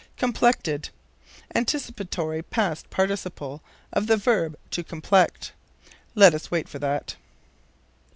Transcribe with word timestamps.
Complected. 0.17 0.89
Anticipatory 1.53 2.41
past 2.41 2.89
participle 2.89 3.61
of 3.93 4.07
the 4.07 4.17
verb 4.17 4.57
"to 4.71 4.83
complect." 4.83 5.51
Let 6.15 6.33
us 6.33 6.49
wait 6.49 6.67
for 6.67 6.79
that. 6.79 7.13